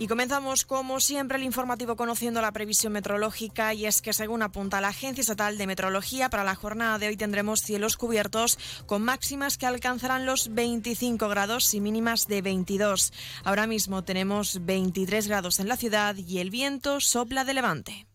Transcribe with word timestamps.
Y 0.00 0.06
comenzamos, 0.06 0.64
como 0.64 0.98
siempre, 0.98 1.36
el 1.36 1.44
informativo 1.44 1.94
conociendo 1.94 2.40
la 2.40 2.52
previsión 2.52 2.94
meteorológica. 2.94 3.74
Y 3.74 3.84
es 3.84 4.00
que, 4.00 4.14
según 4.14 4.42
apunta 4.42 4.80
la 4.80 4.88
Agencia 4.88 5.20
Estatal 5.20 5.58
de 5.58 5.66
Meteorología, 5.66 6.30
para 6.30 6.42
la 6.42 6.54
jornada 6.54 6.98
de 6.98 7.08
hoy 7.08 7.18
tendremos 7.18 7.60
cielos 7.60 7.98
cubiertos 7.98 8.58
con 8.86 9.02
máximas 9.02 9.58
que 9.58 9.66
alcanzarán 9.66 10.24
los 10.24 10.54
25 10.54 11.28
grados 11.28 11.74
y 11.74 11.82
mínimas 11.82 12.28
de 12.28 12.40
22. 12.40 13.12
Ahora 13.44 13.66
mismo 13.66 14.02
tenemos 14.02 14.64
23 14.64 15.28
grados 15.28 15.60
en 15.60 15.68
la 15.68 15.76
ciudad 15.76 16.16
y 16.16 16.38
el 16.38 16.48
viento 16.48 17.00
sopla 17.00 17.44
de 17.44 17.52
levante. 17.52 18.09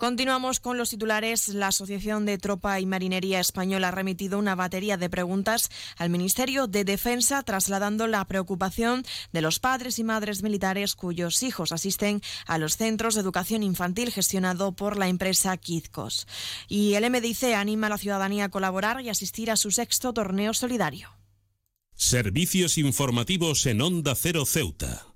Continuamos 0.00 0.60
con 0.60 0.78
los 0.78 0.88
titulares. 0.88 1.48
La 1.48 1.66
Asociación 1.66 2.24
de 2.24 2.38
Tropa 2.38 2.80
y 2.80 2.86
Marinería 2.86 3.38
Española 3.38 3.88
ha 3.88 3.90
remitido 3.90 4.38
una 4.38 4.54
batería 4.54 4.96
de 4.96 5.10
preguntas 5.10 5.68
al 5.98 6.08
Ministerio 6.08 6.66
de 6.66 6.84
Defensa, 6.84 7.42
trasladando 7.42 8.06
la 8.06 8.24
preocupación 8.24 9.04
de 9.34 9.42
los 9.42 9.58
padres 9.58 9.98
y 9.98 10.04
madres 10.04 10.42
militares 10.42 10.94
cuyos 10.94 11.42
hijos 11.42 11.70
asisten 11.70 12.22
a 12.46 12.56
los 12.56 12.78
centros 12.78 13.14
de 13.14 13.20
educación 13.20 13.62
infantil 13.62 14.10
gestionado 14.10 14.72
por 14.72 14.96
la 14.96 15.06
empresa 15.06 15.54
Kizcos. 15.58 16.26
Y 16.66 16.94
el 16.94 17.04
MDIC 17.10 17.52
anima 17.54 17.88
a 17.88 17.90
la 17.90 17.98
ciudadanía 17.98 18.46
a 18.46 18.48
colaborar 18.48 19.02
y 19.02 19.10
asistir 19.10 19.50
a 19.50 19.56
su 19.56 19.70
sexto 19.70 20.14
torneo 20.14 20.54
solidario. 20.54 21.10
Servicios 21.94 22.78
informativos 22.78 23.66
en 23.66 23.82
Onda 23.82 24.14
Cero 24.14 24.46
Ceuta. 24.46 25.09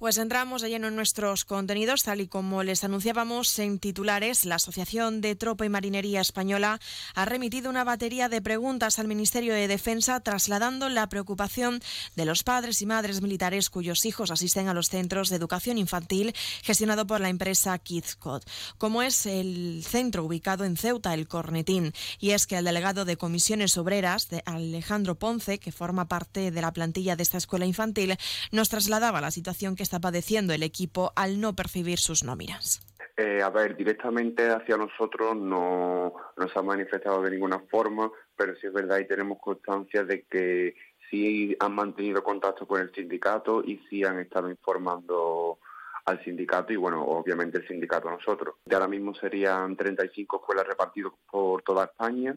Pues 0.00 0.16
entramos 0.16 0.62
de 0.62 0.70
lleno 0.70 0.88
en 0.88 0.96
nuestros 0.96 1.44
contenidos, 1.44 2.04
tal 2.04 2.22
y 2.22 2.26
como 2.26 2.62
les 2.62 2.84
anunciábamos 2.84 3.58
en 3.58 3.78
titulares. 3.78 4.46
La 4.46 4.54
Asociación 4.54 5.20
de 5.20 5.36
Tropa 5.36 5.66
y 5.66 5.68
Marinería 5.68 6.22
Española 6.22 6.80
ha 7.14 7.24
remitido 7.26 7.68
una 7.68 7.84
batería 7.84 8.30
de 8.30 8.40
preguntas 8.40 8.98
al 8.98 9.08
Ministerio 9.08 9.52
de 9.52 9.68
Defensa, 9.68 10.20
trasladando 10.20 10.88
la 10.88 11.06
preocupación 11.10 11.82
de 12.16 12.24
los 12.24 12.44
padres 12.44 12.80
y 12.80 12.86
madres 12.86 13.20
militares 13.20 13.68
cuyos 13.68 14.06
hijos 14.06 14.30
asisten 14.30 14.68
a 14.68 14.74
los 14.74 14.88
centros 14.88 15.28
de 15.28 15.36
educación 15.36 15.76
infantil 15.76 16.34
gestionado 16.62 17.06
por 17.06 17.20
la 17.20 17.28
empresa 17.28 17.76
KidsCode, 17.76 18.46
como 18.78 19.02
es 19.02 19.26
el 19.26 19.84
centro 19.86 20.24
ubicado 20.24 20.64
en 20.64 20.78
Ceuta, 20.78 21.12
el 21.12 21.28
Cornetín. 21.28 21.92
Y 22.18 22.30
es 22.30 22.46
que 22.46 22.56
el 22.56 22.64
delegado 22.64 23.04
de 23.04 23.18
Comisiones 23.18 23.76
Obreras, 23.76 24.30
de 24.30 24.42
Alejandro 24.46 25.18
Ponce, 25.18 25.58
que 25.58 25.72
forma 25.72 26.08
parte 26.08 26.50
de 26.50 26.62
la 26.62 26.72
plantilla 26.72 27.16
de 27.16 27.22
esta 27.22 27.36
escuela 27.36 27.66
infantil, 27.66 28.16
nos 28.50 28.70
trasladaba 28.70 29.20
la 29.20 29.30
situación 29.30 29.76
que 29.76 29.89
está 29.90 29.98
padeciendo 29.98 30.52
el 30.52 30.62
equipo 30.62 31.12
al 31.16 31.40
no 31.40 31.56
percibir 31.56 31.98
sus 31.98 32.22
nóminas? 32.22 32.80
Eh, 33.16 33.42
a 33.42 33.50
ver, 33.50 33.76
directamente 33.76 34.48
hacia 34.48 34.76
nosotros 34.76 35.34
no, 35.34 36.14
no 36.36 36.48
se 36.48 36.56
ha 36.56 36.62
manifestado 36.62 37.20
de 37.22 37.32
ninguna 37.32 37.58
forma, 37.68 38.08
pero 38.36 38.54
sí 38.54 38.68
es 38.68 38.72
verdad 38.72 38.98
y 39.00 39.08
tenemos 39.08 39.38
constancia 39.40 40.04
de 40.04 40.22
que 40.30 40.76
sí 41.10 41.56
han 41.58 41.74
mantenido 41.74 42.22
contacto 42.22 42.68
con 42.68 42.80
el 42.80 42.94
sindicato 42.94 43.64
y 43.64 43.80
sí 43.90 44.04
han 44.04 44.20
estado 44.20 44.48
informando 44.48 45.58
al 46.04 46.22
sindicato 46.22 46.72
y 46.72 46.76
bueno, 46.76 47.02
obviamente 47.02 47.58
el 47.58 47.66
sindicato 47.66 48.08
a 48.08 48.12
nosotros. 48.12 48.54
De 48.64 48.76
ahora 48.76 48.86
mismo 48.86 49.12
serían 49.16 49.76
35 49.76 50.36
escuelas 50.36 50.68
repartidas 50.68 51.12
por 51.28 51.62
toda 51.62 51.86
España 51.86 52.36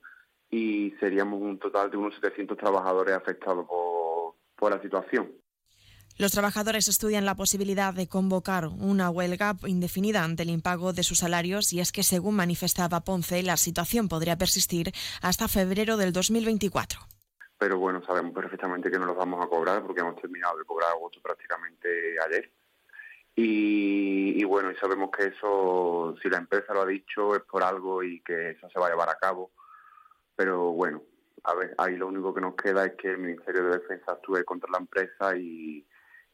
y 0.49 0.89
seríamos 0.99 1.39
un 1.39 1.59
total 1.59 1.91
de 1.91 1.97
unos 1.97 2.15
700 2.15 2.57
trabajadores 2.57 3.15
afectados 3.15 3.67
por, 3.67 4.33
por 4.55 4.75
la 4.75 4.81
situación. 4.81 5.42
Los 6.16 6.31
trabajadores 6.31 6.88
estudian 6.88 7.25
la 7.25 7.34
posibilidad 7.35 7.91
de 7.91 8.07
convocar 8.07 8.68
una 8.68 9.09
huelga 9.09 9.56
indefinida 9.66 10.24
ante 10.24 10.44
el 10.44 10.51
impago 10.51 10.94
de 10.94 11.01
sus 11.01 11.18
salarios 11.18 11.74
y 11.74 11.79
es 11.79 11.91
que, 11.91 12.03
según 12.03 12.35
manifestaba 12.35 13.00
Ponce, 13.00 13.41
la 13.41 13.57
situación 13.57 14.07
podría 14.07 14.38
persistir 14.38 14.91
hasta 15.23 15.47
febrero 15.47 15.97
del 15.97 16.13
2024. 16.13 17.00
Pero 17.57 17.79
bueno, 17.79 18.03
sabemos 18.06 18.31
perfectamente 18.34 18.91
que 18.91 19.00
no 19.00 19.06
los 19.06 19.18
vamos 19.18 19.44
a 19.44 19.50
cobrar 19.50 19.81
porque 19.81 20.02
hemos 20.02 20.22
terminado 20.22 20.57
de 20.57 20.66
cobrar 20.66 20.91
agosto 20.91 21.19
prácticamente 21.19 22.16
ayer. 22.28 22.52
Y, 23.35 24.40
y, 24.40 24.44
bueno, 24.44 24.69
y 24.69 24.75
sabemos 24.75 25.09
que 25.09 25.25
eso, 25.25 26.16
si 26.22 26.29
la 26.29 26.38
empresa 26.38 26.75
lo 26.75 26.84
ha 26.84 26.85
dicho, 26.85 27.35
es 27.35 27.41
por 27.41 27.63
algo 27.63 28.03
y 28.03 28.22
que 28.22 28.52
eso 28.52 28.69
se 28.69 28.79
va 28.79 28.85
a 28.85 28.90
llevar 28.91 29.09
a 29.09 29.18
cabo. 29.18 29.52
Pero 30.35 30.73
bueno, 30.73 31.02
a 31.44 31.56
ver, 31.56 31.73
ahí 31.79 31.97
lo 31.97 32.07
único 32.07 32.34
que 32.35 32.41
nos 32.41 32.56
queda 32.56 32.85
es 32.85 32.94
que 32.94 33.09
el 33.09 33.18
Ministerio 33.18 33.63
de 33.63 33.79
Defensa 33.79 34.12
actúe 34.12 34.44
contra 34.46 34.69
la 34.69 34.78
empresa 34.78 35.35
y, 35.35 35.84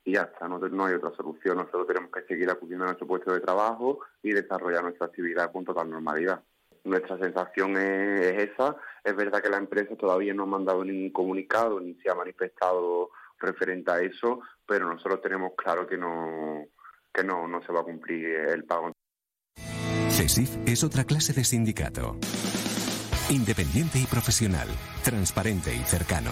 y 0.04 0.14
ya 0.14 0.22
está, 0.24 0.48
no, 0.48 0.60
no 0.60 0.86
hay 0.86 0.96
otra 0.96 1.12
solución. 1.16 1.58
Nosotros 1.58 1.88
tenemos 1.88 2.12
que 2.12 2.24
seguir 2.24 2.50
acudiendo 2.50 2.86
a 2.86 2.88
nuestro 2.88 3.08
puesto 3.08 3.34
de 3.34 3.42
trabajo 3.42 4.00
y 4.24 4.32
desarrollar 4.32 4.84
nuestra 4.84 5.08
actividad 5.08 5.52
con 5.52 5.66
total 5.66 5.90
normalidad. 5.90 6.42
Nuestra 6.84 7.18
sensación 7.18 7.76
es, 7.78 8.50
esa. 8.50 8.76
Es 9.04 9.16
verdad 9.16 9.42
que 9.42 9.50
la 9.50 9.58
empresa 9.58 9.96
todavía 9.96 10.34
no 10.34 10.44
ha 10.44 10.48
mandado 10.48 10.84
ningún 10.84 11.12
comunicado 11.12 11.80
ni 11.80 11.94
se 11.96 12.10
ha 12.10 12.16
manifestado 12.16 13.12
referente 13.40 13.92
a 13.92 14.00
eso, 14.00 14.42
pero 14.66 14.88
nosotros 14.88 15.22
tenemos 15.22 15.52
claro 15.58 15.88
que 15.88 15.98
no, 15.98 16.66
que 17.14 17.24
no, 17.24 17.48
no 17.48 17.62
se 17.64 17.72
va 17.72 17.82
a 17.82 17.84
cumplir 17.84 18.26
el 18.26 18.64
pago. 18.66 18.92
CESIF 20.10 20.68
es 20.68 20.84
otra 20.84 21.04
clase 21.04 21.34
de 21.34 21.44
sindicato. 21.44 22.18
Independiente 23.30 24.00
y 24.00 24.06
profesional, 24.06 24.68
transparente 25.04 25.74
y 25.76 25.84
cercano 25.84 26.32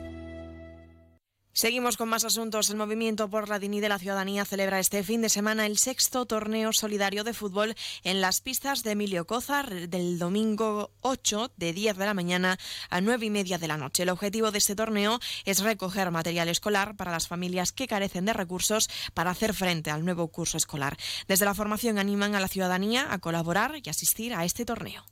Seguimos 1.53 1.97
con 1.97 2.07
más 2.07 2.23
asuntos. 2.23 2.69
El 2.69 2.77
Movimiento 2.77 3.29
por 3.29 3.49
la 3.49 3.59
Dignidad 3.59 3.81
de 3.81 3.89
la 3.89 3.99
Ciudadanía 3.99 4.45
celebra 4.45 4.79
este 4.79 5.03
fin 5.03 5.21
de 5.21 5.27
semana 5.27 5.65
el 5.65 5.77
sexto 5.77 6.25
torneo 6.25 6.71
solidario 6.71 7.25
de 7.25 7.33
fútbol 7.33 7.75
en 8.03 8.21
las 8.21 8.39
pistas 8.39 8.83
de 8.83 8.91
Emilio 8.91 9.27
Cózar 9.27 9.89
del 9.89 10.17
domingo 10.17 10.91
8 11.01 11.51
de 11.57 11.73
10 11.73 11.97
de 11.97 12.05
la 12.05 12.13
mañana 12.13 12.57
a 12.89 13.01
9 13.01 13.25
y 13.25 13.29
media 13.29 13.57
de 13.57 13.67
la 13.67 13.75
noche. 13.75 14.03
El 14.03 14.09
objetivo 14.09 14.51
de 14.51 14.59
este 14.59 14.77
torneo 14.77 15.19
es 15.43 15.59
recoger 15.59 16.09
material 16.09 16.47
escolar 16.47 16.95
para 16.95 17.11
las 17.11 17.27
familias 17.27 17.73
que 17.73 17.87
carecen 17.87 18.25
de 18.25 18.33
recursos 18.33 18.89
para 19.13 19.31
hacer 19.31 19.53
frente 19.53 19.91
al 19.91 20.05
nuevo 20.05 20.29
curso 20.29 20.55
escolar. 20.55 20.97
Desde 21.27 21.45
la 21.45 21.53
formación 21.53 21.99
animan 21.99 22.33
a 22.33 22.39
la 22.39 22.47
ciudadanía 22.47 23.11
a 23.11 23.19
colaborar 23.19 23.73
y 23.83 23.89
asistir 23.89 24.33
a 24.33 24.45
este 24.45 24.63
torneo. 24.63 25.03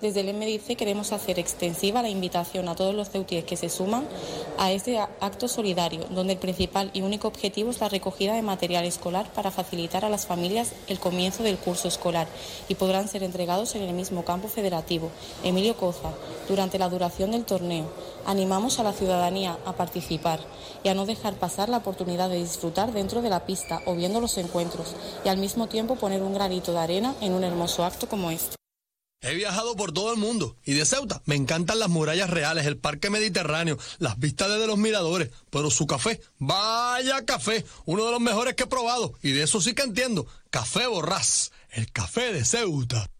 Desde 0.00 0.20
el 0.20 0.32
MDC 0.32 0.76
queremos 0.76 1.10
hacer 1.10 1.40
extensiva 1.40 2.02
la 2.02 2.08
invitación 2.08 2.68
a 2.68 2.76
todos 2.76 2.94
los 2.94 3.10
ceutíes 3.10 3.44
que 3.44 3.56
se 3.56 3.68
suman 3.68 4.06
a 4.56 4.70
este 4.70 4.96
acto 4.98 5.48
solidario, 5.48 6.04
donde 6.10 6.34
el 6.34 6.38
principal 6.38 6.90
y 6.92 7.02
único 7.02 7.26
objetivo 7.26 7.72
es 7.72 7.80
la 7.80 7.88
recogida 7.88 8.34
de 8.34 8.42
material 8.42 8.84
escolar 8.84 9.32
para 9.32 9.50
facilitar 9.50 10.04
a 10.04 10.08
las 10.08 10.24
familias 10.24 10.72
el 10.86 11.00
comienzo 11.00 11.42
del 11.42 11.58
curso 11.58 11.88
escolar 11.88 12.28
y 12.68 12.76
podrán 12.76 13.08
ser 13.08 13.24
entregados 13.24 13.74
en 13.74 13.82
el 13.82 13.92
mismo 13.92 14.24
campo 14.24 14.46
federativo, 14.46 15.10
Emilio 15.42 15.76
Coza, 15.76 16.12
durante 16.48 16.78
la 16.78 16.88
duración 16.88 17.32
del 17.32 17.44
torneo. 17.44 17.90
Animamos 18.24 18.78
a 18.78 18.84
la 18.84 18.92
ciudadanía 18.92 19.58
a 19.66 19.72
participar 19.72 20.38
y 20.84 20.90
a 20.90 20.94
no 20.94 21.06
dejar 21.06 21.34
pasar 21.34 21.68
la 21.70 21.78
oportunidad 21.78 22.28
de 22.28 22.36
disfrutar 22.36 22.92
dentro 22.92 23.20
de 23.20 23.30
la 23.30 23.46
pista 23.46 23.82
o 23.84 23.96
viendo 23.96 24.20
los 24.20 24.38
encuentros 24.38 24.94
y 25.24 25.28
al 25.28 25.38
mismo 25.38 25.66
tiempo 25.66 25.96
poner 25.96 26.22
un 26.22 26.34
granito 26.34 26.72
de 26.72 26.78
arena 26.78 27.16
en 27.20 27.32
un 27.32 27.42
hermoso 27.42 27.84
acto 27.84 28.08
como 28.08 28.30
este. 28.30 28.57
He 29.20 29.34
viajado 29.34 29.74
por 29.74 29.92
todo 29.92 30.12
el 30.12 30.18
mundo 30.18 30.56
y 30.64 30.74
de 30.74 30.84
Ceuta 30.84 31.22
me 31.24 31.34
encantan 31.34 31.80
las 31.80 31.88
murallas 31.88 32.30
reales, 32.30 32.66
el 32.66 32.78
parque 32.78 33.10
mediterráneo, 33.10 33.76
las 33.98 34.18
vistas 34.18 34.48
desde 34.48 34.68
los 34.68 34.78
miradores, 34.78 35.30
pero 35.50 35.70
su 35.70 35.88
café, 35.88 36.20
vaya 36.38 37.24
café, 37.24 37.64
uno 37.84 38.04
de 38.04 38.12
los 38.12 38.20
mejores 38.20 38.54
que 38.54 38.62
he 38.62 38.68
probado 38.68 39.14
y 39.20 39.32
de 39.32 39.42
eso 39.42 39.60
sí 39.60 39.74
que 39.74 39.82
entiendo, 39.82 40.26
Café 40.50 40.86
Borrás, 40.86 41.50
el 41.70 41.90
café 41.90 42.32
de 42.32 42.44
Ceuta. 42.44 43.10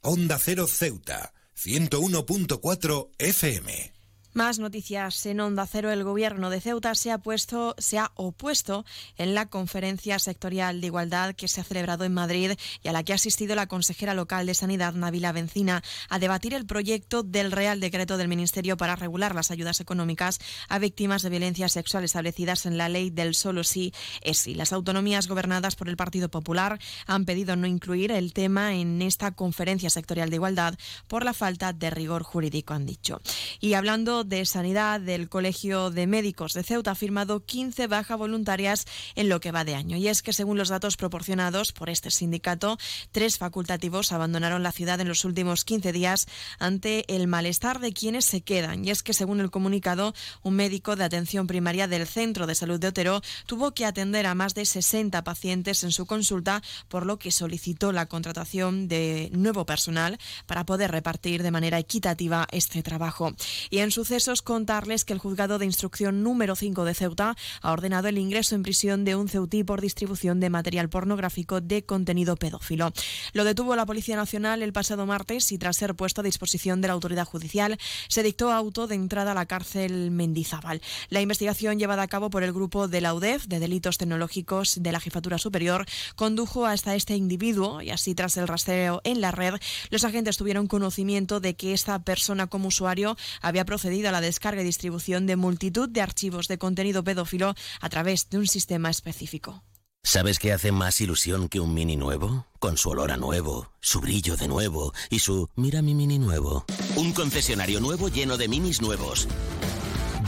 Onda 0.00 0.38
Cero 0.38 0.68
Ceuta, 0.68 1.32
101.4 1.56 3.08
FM. 3.18 3.97
Más 4.38 4.60
noticias 4.60 5.26
en 5.26 5.40
Onda 5.40 5.66
Cero. 5.66 5.90
El 5.90 6.04
gobierno 6.04 6.48
de 6.48 6.60
Ceuta 6.60 6.94
se 6.94 7.10
ha, 7.10 7.18
puesto, 7.18 7.74
se 7.76 7.98
ha 7.98 8.12
opuesto 8.14 8.84
en 9.16 9.34
la 9.34 9.46
conferencia 9.46 10.20
sectorial 10.20 10.80
de 10.80 10.86
igualdad 10.86 11.34
que 11.34 11.48
se 11.48 11.60
ha 11.60 11.64
celebrado 11.64 12.04
en 12.04 12.14
Madrid 12.14 12.52
y 12.84 12.86
a 12.86 12.92
la 12.92 13.02
que 13.02 13.10
ha 13.10 13.16
asistido 13.16 13.56
la 13.56 13.66
consejera 13.66 14.14
local 14.14 14.46
de 14.46 14.54
Sanidad, 14.54 14.94
Navila 14.94 15.32
Bencina, 15.32 15.82
a 16.08 16.20
debatir 16.20 16.54
el 16.54 16.66
proyecto 16.66 17.24
del 17.24 17.50
Real 17.50 17.80
Decreto 17.80 18.16
del 18.16 18.28
Ministerio 18.28 18.76
para 18.76 18.94
regular 18.94 19.34
las 19.34 19.50
ayudas 19.50 19.80
económicas 19.80 20.38
a 20.68 20.78
víctimas 20.78 21.22
de 21.22 21.30
violencia 21.30 21.68
sexual 21.68 22.04
establecidas 22.04 22.64
en 22.64 22.78
la 22.78 22.88
ley 22.88 23.10
del 23.10 23.34
solo 23.34 23.64
sí 23.64 23.92
es 24.22 24.38
sí. 24.38 24.54
Las 24.54 24.72
autonomías 24.72 25.26
gobernadas 25.26 25.74
por 25.74 25.88
el 25.88 25.96
Partido 25.96 26.28
Popular 26.28 26.78
han 27.08 27.24
pedido 27.24 27.56
no 27.56 27.66
incluir 27.66 28.12
el 28.12 28.32
tema 28.32 28.76
en 28.76 29.02
esta 29.02 29.32
conferencia 29.32 29.90
sectorial 29.90 30.30
de 30.30 30.36
igualdad 30.36 30.78
por 31.08 31.24
la 31.24 31.34
falta 31.34 31.72
de 31.72 31.90
rigor 31.90 32.22
jurídico, 32.22 32.72
han 32.72 32.86
dicho. 32.86 33.20
Y 33.58 33.74
hablando 33.74 34.27
de 34.28 34.44
Sanidad 34.44 35.00
del 35.00 35.28
Colegio 35.30 35.90
de 35.90 36.06
Médicos 36.06 36.52
de 36.52 36.62
Ceuta 36.62 36.90
ha 36.90 36.94
firmado 36.94 37.40
15 37.44 37.86
bajas 37.86 38.18
voluntarias 38.18 38.84
en 39.14 39.30
lo 39.30 39.40
que 39.40 39.52
va 39.52 39.64
de 39.64 39.74
año. 39.74 39.96
Y 39.96 40.08
es 40.08 40.22
que, 40.22 40.34
según 40.34 40.58
los 40.58 40.68
datos 40.68 40.96
proporcionados 40.96 41.72
por 41.72 41.88
este 41.88 42.10
sindicato, 42.10 42.76
tres 43.10 43.38
facultativos 43.38 44.12
abandonaron 44.12 44.62
la 44.62 44.72
ciudad 44.72 45.00
en 45.00 45.08
los 45.08 45.24
últimos 45.24 45.64
15 45.64 45.92
días 45.92 46.26
ante 46.58 47.04
el 47.14 47.26
malestar 47.26 47.80
de 47.80 47.92
quienes 47.92 48.26
se 48.26 48.42
quedan. 48.42 48.84
Y 48.84 48.90
es 48.90 49.02
que, 49.02 49.14
según 49.14 49.40
el 49.40 49.50
comunicado, 49.50 50.14
un 50.42 50.54
médico 50.54 50.94
de 50.94 51.04
atención 51.04 51.46
primaria 51.46 51.88
del 51.88 52.06
Centro 52.06 52.46
de 52.46 52.54
Salud 52.54 52.78
de 52.78 52.88
Otero 52.88 53.22
tuvo 53.46 53.72
que 53.72 53.86
atender 53.86 54.26
a 54.26 54.34
más 54.34 54.54
de 54.54 54.66
60 54.66 55.24
pacientes 55.24 55.84
en 55.84 55.92
su 55.92 56.04
consulta, 56.04 56.62
por 56.88 57.06
lo 57.06 57.18
que 57.18 57.30
solicitó 57.30 57.92
la 57.92 58.06
contratación 58.06 58.88
de 58.88 59.30
nuevo 59.32 59.64
personal 59.64 60.18
para 60.46 60.66
poder 60.66 60.90
repartir 60.90 61.42
de 61.42 61.50
manera 61.50 61.78
equitativa 61.78 62.46
este 62.52 62.82
trabajo. 62.82 63.32
Y 63.70 63.78
en 63.78 63.90
suceso 63.90 64.17
contarles 64.42 65.04
que 65.04 65.12
el 65.12 65.20
juzgado 65.20 65.58
de 65.58 65.64
instrucción 65.64 66.24
número 66.24 66.56
5 66.56 66.84
de 66.84 66.92
Ceuta 66.92 67.36
ha 67.62 67.72
ordenado 67.72 68.08
el 68.08 68.18
ingreso 68.18 68.56
en 68.56 68.64
prisión 68.64 69.04
de 69.04 69.14
un 69.14 69.28
ceutí 69.28 69.62
por 69.62 69.80
distribución 69.80 70.40
de 70.40 70.50
material 70.50 70.88
pornográfico 70.88 71.60
de 71.60 71.84
contenido 71.84 72.34
pedófilo. 72.36 72.92
Lo 73.32 73.44
detuvo 73.44 73.76
la 73.76 73.86
Policía 73.86 74.16
Nacional 74.16 74.62
el 74.62 74.72
pasado 74.72 75.06
martes 75.06 75.52
y 75.52 75.58
tras 75.58 75.76
ser 75.76 75.94
puesto 75.94 76.20
a 76.20 76.24
disposición 76.24 76.80
de 76.80 76.88
la 76.88 76.94
autoridad 76.94 77.26
judicial 77.26 77.78
se 78.08 78.24
dictó 78.24 78.50
auto 78.50 78.88
de 78.88 78.96
entrada 78.96 79.32
a 79.32 79.34
la 79.34 79.46
cárcel 79.46 80.10
Mendizábal. 80.10 80.82
La 81.10 81.20
investigación 81.20 81.78
llevada 81.78 82.02
a 82.02 82.08
cabo 82.08 82.28
por 82.28 82.42
el 82.42 82.52
grupo 82.52 82.88
de 82.88 83.00
la 83.00 83.14
UDEF 83.14 83.46
de 83.46 83.60
delitos 83.60 83.98
tecnológicos 83.98 84.82
de 84.82 84.90
la 84.90 84.98
Jefatura 84.98 85.38
Superior 85.38 85.86
condujo 86.16 86.66
hasta 86.66 86.96
este 86.96 87.14
individuo 87.14 87.82
y 87.82 87.90
así 87.90 88.16
tras 88.16 88.36
el 88.36 88.48
rastreo 88.48 89.00
en 89.04 89.20
la 89.20 89.30
red 89.30 89.54
los 89.90 90.04
agentes 90.04 90.36
tuvieron 90.36 90.66
conocimiento 90.66 91.38
de 91.38 91.54
que 91.54 91.72
esta 91.72 92.00
persona 92.00 92.48
como 92.48 92.68
usuario 92.68 93.16
había 93.40 93.64
procedido 93.64 93.97
a 94.06 94.12
la 94.12 94.20
descarga 94.20 94.62
y 94.62 94.64
distribución 94.64 95.26
de 95.26 95.36
multitud 95.36 95.88
de 95.88 96.02
archivos 96.02 96.48
de 96.48 96.58
contenido 96.58 97.02
pedófilo 97.02 97.54
a 97.80 97.88
través 97.88 98.28
de 98.30 98.38
un 98.38 98.46
sistema 98.46 98.90
específico. 98.90 99.62
¿Sabes 100.02 100.38
qué 100.38 100.52
hace 100.52 100.72
más 100.72 101.00
ilusión 101.00 101.48
que 101.48 101.60
un 101.60 101.74
mini 101.74 101.96
nuevo? 101.96 102.46
Con 102.60 102.76
su 102.76 102.90
olor 102.90 103.10
a 103.10 103.16
nuevo, 103.16 103.72
su 103.80 104.00
brillo 104.00 104.36
de 104.36 104.48
nuevo 104.48 104.94
y 105.10 105.18
su 105.18 105.50
mira 105.56 105.82
mi 105.82 105.94
mini 105.94 106.18
nuevo. 106.18 106.64
Un 106.96 107.12
concesionario 107.12 107.80
nuevo 107.80 108.08
lleno 108.08 108.36
de 108.36 108.48
minis 108.48 108.80
nuevos. 108.80 109.28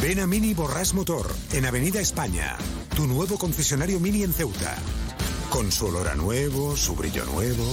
Ven 0.03 0.21
a 0.21 0.27
Mini 0.27 0.55
Borras 0.55 0.95
Motor, 0.95 1.31
en 1.53 1.67
Avenida 1.67 2.01
España. 2.01 2.57
Tu 2.97 3.07
nuevo 3.07 3.39
concesionario 3.39 4.01
Mini 4.01 4.23
en 4.23 4.33
Ceuta. 4.33 4.77
Con 5.51 5.71
su 5.71 5.87
olor 5.87 6.09
a 6.09 6.15
nuevo, 6.15 6.77
su 6.77 6.95
brillo 6.95 7.25
nuevo. 7.27 7.65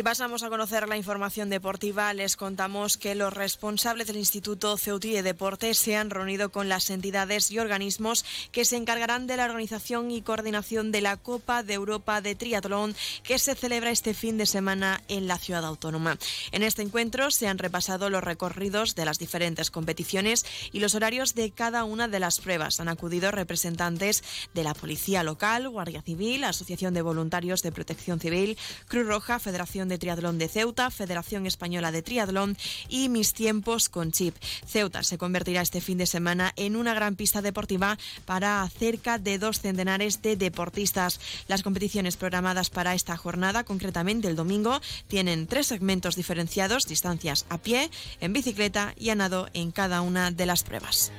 Y 0.00 0.02
pasamos 0.02 0.42
a 0.42 0.48
conocer 0.48 0.88
la 0.88 0.96
información 0.96 1.50
deportiva. 1.50 2.14
Les 2.14 2.38
contamos 2.38 2.96
que 2.96 3.14
los 3.14 3.34
responsables 3.34 4.06
del 4.06 4.16
Instituto 4.16 4.78
Ceutí 4.78 5.12
de 5.12 5.22
Deportes 5.22 5.76
se 5.76 5.94
han 5.94 6.08
reunido 6.08 6.50
con 6.50 6.70
las 6.70 6.88
entidades 6.88 7.50
y 7.50 7.58
organismos 7.58 8.24
que 8.50 8.64
se 8.64 8.78
encargarán 8.78 9.26
de 9.26 9.36
la 9.36 9.44
organización 9.44 10.10
y 10.10 10.22
coordinación 10.22 10.90
de 10.90 11.02
la 11.02 11.18
Copa 11.18 11.62
de 11.62 11.74
Europa 11.74 12.22
de 12.22 12.34
Triatlón 12.34 12.96
que 13.24 13.38
se 13.38 13.54
celebra 13.54 13.90
este 13.90 14.14
fin 14.14 14.38
de 14.38 14.46
semana 14.46 15.02
en 15.08 15.28
la 15.28 15.36
ciudad 15.36 15.66
autónoma. 15.66 16.16
En 16.50 16.62
este 16.62 16.80
encuentro 16.80 17.30
se 17.30 17.46
han 17.46 17.58
repasado 17.58 18.08
los 18.08 18.24
recorridos 18.24 18.94
de 18.94 19.04
las 19.04 19.18
diferentes 19.18 19.70
competiciones 19.70 20.46
y 20.72 20.80
los 20.80 20.94
horarios 20.94 21.34
de 21.34 21.50
cada 21.50 21.84
una 21.84 22.08
de 22.08 22.20
las 22.20 22.40
pruebas. 22.40 22.80
Han 22.80 22.88
acudido 22.88 23.32
representantes 23.32 24.24
de 24.54 24.64
la 24.64 24.72
Policía 24.72 25.22
Local, 25.24 25.68
Guardia 25.68 26.00
Civil, 26.00 26.44
Asociación 26.44 26.94
de 26.94 27.02
Voluntarios 27.02 27.60
de 27.60 27.70
Protección 27.70 28.18
Civil, 28.18 28.56
Cruz 28.88 29.06
Roja, 29.06 29.38
Federación 29.38 29.89
de 29.90 29.98
Triatlón 29.98 30.38
de 30.38 30.48
Ceuta, 30.48 30.90
Federación 30.90 31.46
Española 31.46 31.92
de 31.92 32.00
Triatlón 32.00 32.56
y 32.88 33.10
Mis 33.10 33.34
Tiempos 33.34 33.90
con 33.90 34.12
Chip. 34.12 34.34
Ceuta 34.66 35.02
se 35.02 35.18
convertirá 35.18 35.60
este 35.60 35.82
fin 35.82 35.98
de 35.98 36.06
semana 36.06 36.54
en 36.56 36.76
una 36.76 36.94
gran 36.94 37.16
pista 37.16 37.42
deportiva 37.42 37.98
para 38.24 38.66
cerca 38.70 39.18
de 39.18 39.38
dos 39.38 39.60
centenares 39.60 40.22
de 40.22 40.36
deportistas. 40.36 41.20
Las 41.48 41.62
competiciones 41.62 42.16
programadas 42.16 42.70
para 42.70 42.94
esta 42.94 43.16
jornada, 43.18 43.64
concretamente 43.64 44.28
el 44.28 44.36
domingo, 44.36 44.80
tienen 45.08 45.46
tres 45.46 45.66
segmentos 45.66 46.16
diferenciados, 46.16 46.86
distancias 46.86 47.44
a 47.50 47.58
pie, 47.58 47.90
en 48.20 48.32
bicicleta 48.32 48.94
y 48.96 49.10
a 49.10 49.14
nado 49.14 49.48
en 49.52 49.70
cada 49.70 50.00
una 50.00 50.30
de 50.30 50.46
las 50.46 50.62
pruebas. 50.62 51.12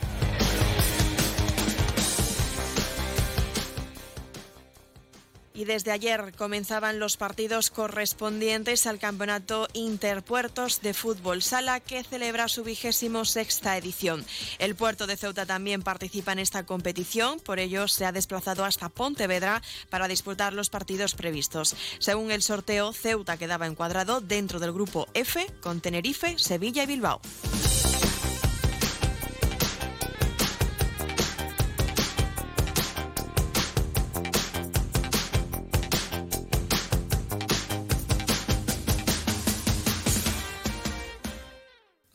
Y 5.62 5.66
desde 5.66 5.92
ayer 5.92 6.34
comenzaban 6.36 6.98
los 6.98 7.18
partidos 7.18 7.70
correspondientes 7.70 8.88
al 8.88 8.98
Campeonato 8.98 9.68
Interpuertos 9.74 10.82
de 10.82 10.96
Fútbol 10.96 11.44
Sala 11.44 11.80
que 11.80 12.04
celebra 12.04 12.48
su 12.48 12.64
vigésimo 12.64 13.26
sexta 13.26 13.78
edición. 13.78 14.26
El 14.58 14.74
puerto 14.74 15.06
de 15.06 15.18
Ceuta 15.18 15.46
también 15.46 15.84
participa 15.84 16.32
en 16.32 16.40
esta 16.40 16.66
competición, 16.66 17.40
por 17.40 17.60
ello 17.60 17.88
se 17.88 18.08
ha 18.08 18.12
desplazado 18.12 18.66
hasta 18.66 18.90
Pontevedra 18.90 19.62
para 19.92 20.08
disputar 20.08 20.54
los 20.54 20.72
partidos 20.72 21.14
previstos. 21.14 21.76
Según 22.00 22.32
el 22.32 22.42
sorteo, 22.42 22.92
Ceuta 22.92 23.38
quedaba 23.38 23.68
encuadrado 23.68 24.20
dentro 24.20 24.60
del 24.60 24.74
grupo 24.74 25.10
F 25.14 25.46
con 25.62 25.80
Tenerife, 25.80 26.40
Sevilla 26.40 26.82
y 26.82 26.88
Bilbao. 26.88 27.22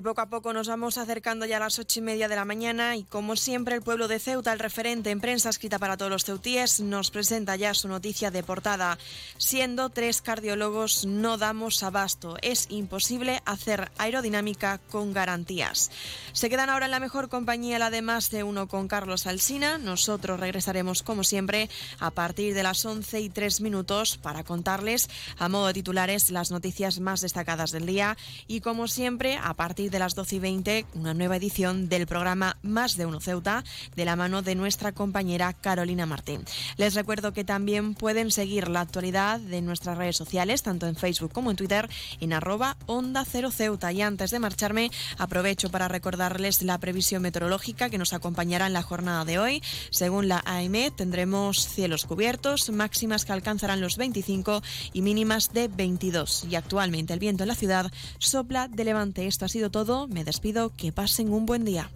Y 0.00 0.02
poco 0.02 0.22
a 0.22 0.30
poco 0.30 0.54
nos 0.54 0.66
vamos 0.66 0.96
acercando 0.96 1.44
ya 1.44 1.58
a 1.58 1.60
las 1.60 1.78
ocho 1.78 1.98
y 1.98 2.02
media 2.02 2.26
de 2.26 2.34
la 2.34 2.46
mañana 2.46 2.96
y 2.96 3.04
como 3.04 3.36
siempre 3.36 3.74
el 3.74 3.82
pueblo 3.82 4.08
de 4.08 4.18
Ceuta, 4.18 4.50
el 4.50 4.58
referente 4.58 5.10
en 5.10 5.20
prensa 5.20 5.50
escrita 5.50 5.78
para 5.78 5.98
todos 5.98 6.10
los 6.10 6.24
ceutíes, 6.24 6.80
nos 6.80 7.10
presenta 7.10 7.54
ya 7.56 7.74
su 7.74 7.86
noticia 7.86 8.30
de 8.30 8.42
portada. 8.42 8.96
Siendo 9.36 9.90
tres 9.90 10.22
cardiólogos 10.22 11.04
no 11.04 11.36
damos 11.36 11.82
abasto. 11.82 12.38
Es 12.40 12.64
imposible 12.70 13.42
hacer 13.44 13.90
aerodinámica 13.98 14.80
con 14.90 15.12
garantías. 15.12 15.90
Se 16.32 16.48
quedan 16.48 16.70
ahora 16.70 16.86
en 16.86 16.92
la 16.92 17.00
mejor 17.00 17.28
compañía, 17.28 17.78
la 17.78 17.90
de 17.90 18.00
más 18.00 18.30
de 18.30 18.42
uno 18.42 18.68
con 18.68 18.88
Carlos 18.88 19.26
Alsina. 19.26 19.76
Nosotros 19.76 20.40
regresaremos 20.40 21.02
como 21.02 21.24
siempre 21.24 21.68
a 21.98 22.10
partir 22.10 22.54
de 22.54 22.62
las 22.62 22.86
once 22.86 23.20
y 23.20 23.28
tres 23.28 23.60
minutos 23.60 24.16
para 24.16 24.44
contarles 24.44 25.10
a 25.36 25.50
modo 25.50 25.66
de 25.66 25.74
titulares 25.74 26.30
las 26.30 26.50
noticias 26.50 27.00
más 27.00 27.20
destacadas 27.20 27.70
del 27.70 27.84
día 27.84 28.16
y 28.46 28.62
como 28.62 28.88
siempre 28.88 29.36
a 29.36 29.52
partir 29.52 29.89
de 29.90 29.98
las 29.98 30.14
12 30.14 30.36
y 30.36 30.38
20 30.38 30.86
una 30.94 31.14
nueva 31.14 31.36
edición 31.36 31.88
del 31.88 32.06
programa 32.06 32.56
Más 32.62 32.96
de 32.96 33.06
Uno 33.06 33.20
Ceuta 33.20 33.64
de 33.96 34.04
la 34.04 34.16
mano 34.16 34.42
de 34.42 34.54
nuestra 34.54 34.92
compañera 34.92 35.52
Carolina 35.52 36.06
Martín. 36.06 36.44
Les 36.76 36.94
recuerdo 36.94 37.32
que 37.32 37.44
también 37.44 37.94
pueden 37.94 38.30
seguir 38.30 38.68
la 38.68 38.80
actualidad 38.80 39.40
de 39.40 39.60
nuestras 39.62 39.98
redes 39.98 40.16
sociales, 40.16 40.62
tanto 40.62 40.86
en 40.86 40.96
Facebook 40.96 41.32
como 41.32 41.50
en 41.50 41.56
Twitter, 41.56 41.88
en 42.20 42.32
arroba 42.32 42.76
Onda 42.86 43.24
Cero 43.24 43.50
Ceuta. 43.50 43.92
Y 43.92 44.02
antes 44.02 44.30
de 44.30 44.38
marcharme, 44.38 44.90
aprovecho 45.18 45.70
para 45.70 45.88
recordarles 45.88 46.62
la 46.62 46.78
previsión 46.78 47.22
meteorológica 47.22 47.90
que 47.90 47.98
nos 47.98 48.12
acompañará 48.12 48.66
en 48.66 48.72
la 48.72 48.82
jornada 48.82 49.24
de 49.24 49.38
hoy. 49.38 49.62
Según 49.90 50.28
la 50.28 50.42
AEME, 50.44 50.90
tendremos 50.90 51.66
cielos 51.66 52.04
cubiertos, 52.04 52.70
máximas 52.70 53.24
que 53.24 53.32
alcanzarán 53.32 53.80
los 53.80 53.96
25 53.96 54.62
y 54.92 55.02
mínimas 55.02 55.52
de 55.52 55.68
22. 55.68 56.46
Y 56.50 56.54
actualmente 56.54 57.12
el 57.12 57.18
viento 57.18 57.44
en 57.44 57.48
la 57.48 57.54
ciudad 57.54 57.92
sopla 58.18 58.68
de 58.68 58.84
levante. 58.84 59.26
Esto 59.26 59.44
ha 59.44 59.48
sido 59.48 59.70
Me 59.80 60.24
despido. 60.24 60.70
Que 60.76 60.92
pasen 60.92 61.32
un 61.32 61.46
buen 61.46 61.64
día. 61.64 61.90